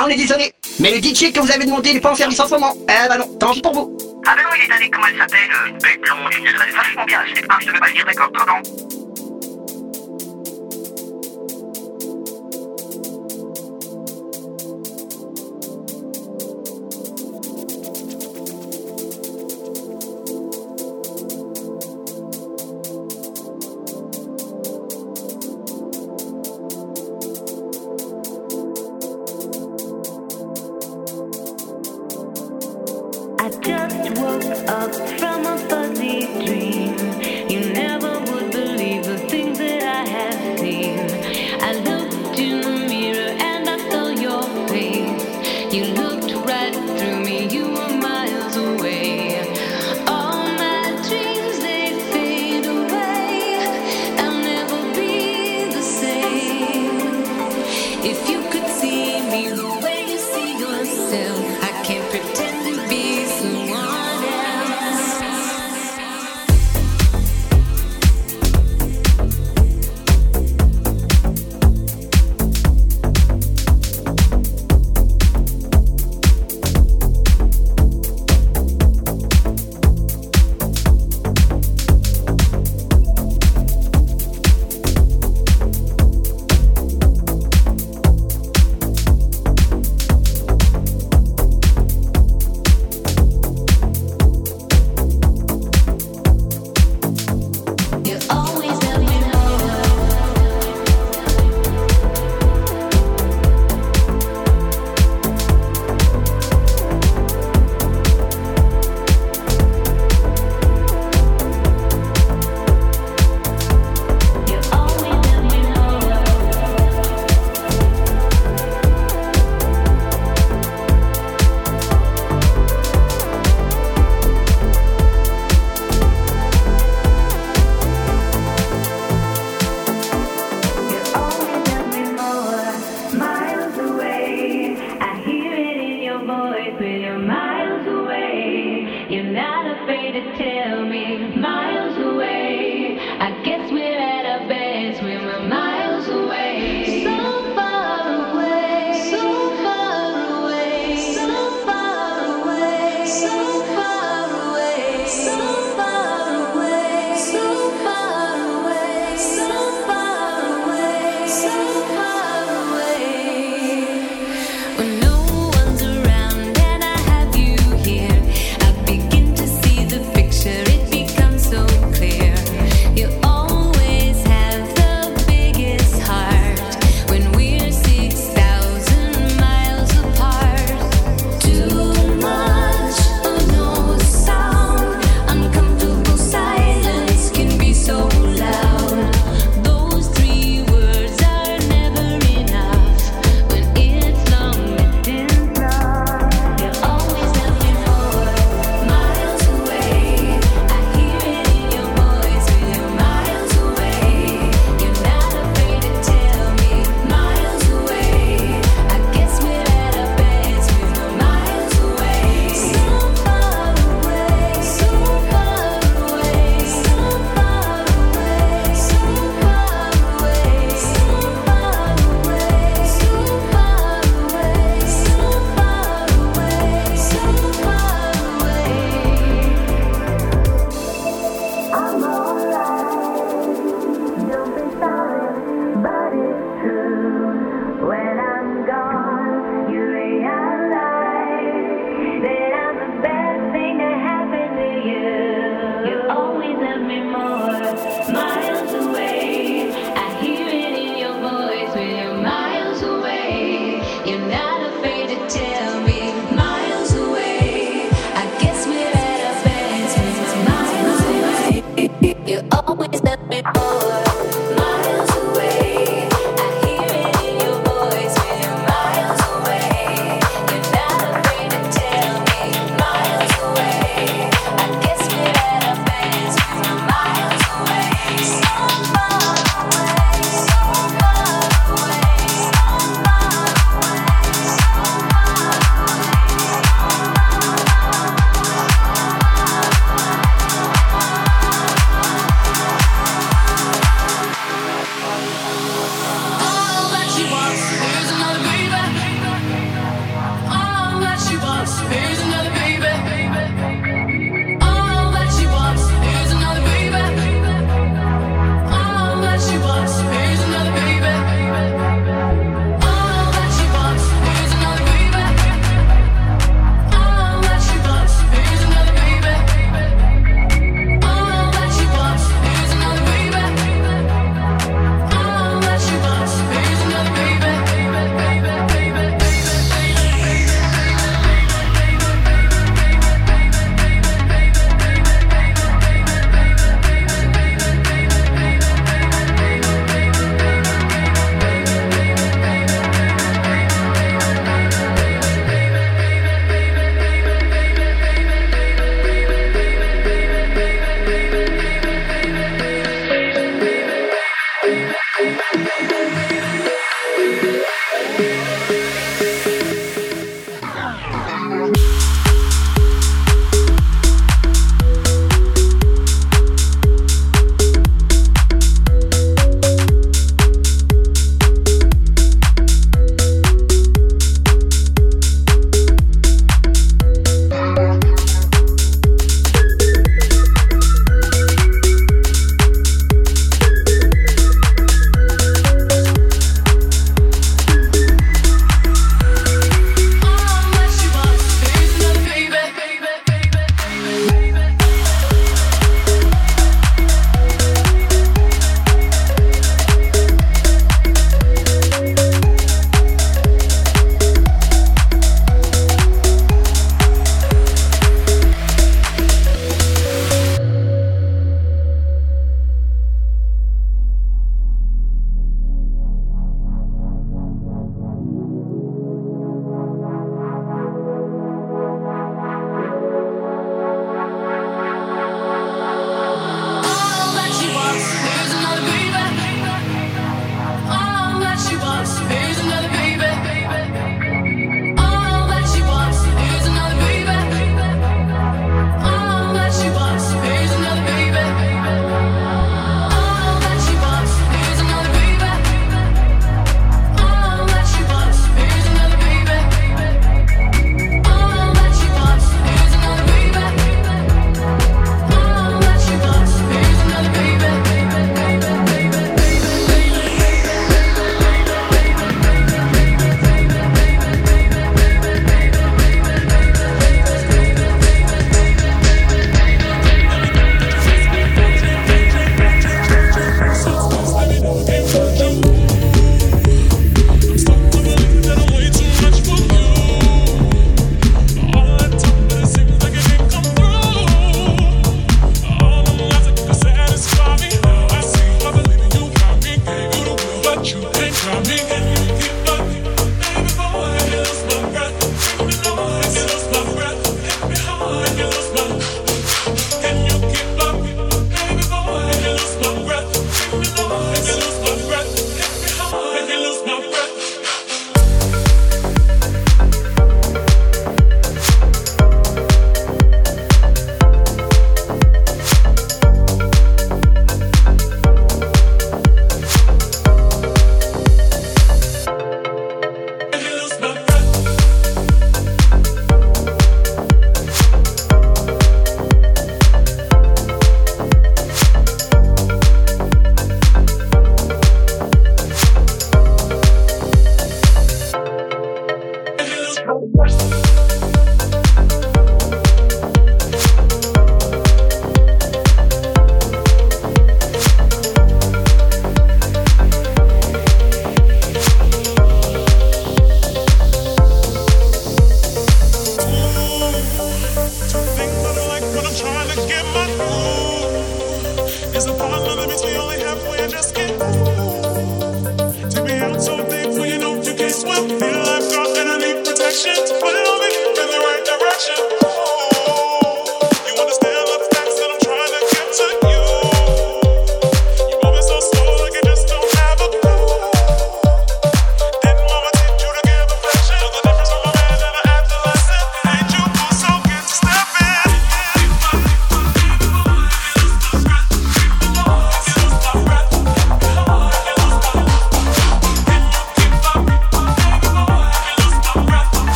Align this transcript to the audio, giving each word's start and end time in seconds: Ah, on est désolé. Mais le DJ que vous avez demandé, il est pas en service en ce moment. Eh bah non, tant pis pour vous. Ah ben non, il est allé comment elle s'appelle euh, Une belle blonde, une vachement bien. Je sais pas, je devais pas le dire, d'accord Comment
Ah, 0.00 0.04
on 0.06 0.10
est 0.10 0.14
désolé. 0.16 0.52
Mais 0.78 0.92
le 0.92 0.98
DJ 0.98 1.32
que 1.32 1.40
vous 1.40 1.50
avez 1.50 1.64
demandé, 1.64 1.90
il 1.90 1.96
est 1.96 2.00
pas 2.00 2.12
en 2.12 2.14
service 2.14 2.38
en 2.38 2.46
ce 2.46 2.54
moment. 2.54 2.72
Eh 2.82 3.08
bah 3.08 3.18
non, 3.18 3.26
tant 3.36 3.52
pis 3.52 3.60
pour 3.60 3.72
vous. 3.72 3.96
Ah 4.24 4.36
ben 4.36 4.42
non, 4.44 4.50
il 4.56 4.70
est 4.70 4.72
allé 4.72 4.88
comment 4.90 5.08
elle 5.08 5.18
s'appelle 5.18 5.50
euh, 5.50 5.70
Une 5.70 5.78
belle 5.78 5.98
blonde, 5.98 6.32
une 6.38 6.76
vachement 6.76 7.04
bien. 7.04 7.18
Je 7.26 7.34
sais 7.34 7.46
pas, 7.48 7.56
je 7.60 7.66
devais 7.66 7.78
pas 7.80 7.88
le 7.88 7.94
dire, 7.94 8.04
d'accord 8.06 8.30
Comment 8.32 8.62